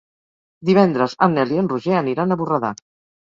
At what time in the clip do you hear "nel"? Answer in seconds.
1.39-1.53